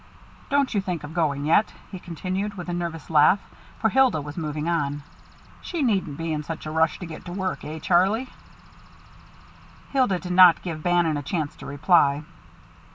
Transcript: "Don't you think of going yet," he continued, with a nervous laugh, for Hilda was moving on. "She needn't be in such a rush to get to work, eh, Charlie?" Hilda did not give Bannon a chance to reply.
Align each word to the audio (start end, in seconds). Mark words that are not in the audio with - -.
"Don't 0.49 0.73
you 0.73 0.81
think 0.81 1.03
of 1.03 1.13
going 1.13 1.45
yet," 1.45 1.73
he 1.91 1.99
continued, 1.99 2.55
with 2.55 2.67
a 2.69 2.73
nervous 2.73 3.11
laugh, 3.11 3.37
for 3.77 3.89
Hilda 3.91 4.19
was 4.19 4.35
moving 4.35 4.67
on. 4.67 5.03
"She 5.61 5.83
needn't 5.83 6.17
be 6.17 6.33
in 6.33 6.41
such 6.41 6.65
a 6.65 6.71
rush 6.71 6.97
to 6.97 7.05
get 7.05 7.23
to 7.25 7.31
work, 7.31 7.63
eh, 7.63 7.77
Charlie?" 7.77 8.27
Hilda 9.91 10.17
did 10.17 10.31
not 10.31 10.63
give 10.63 10.81
Bannon 10.81 11.17
a 11.17 11.21
chance 11.21 11.55
to 11.57 11.67
reply. 11.67 12.23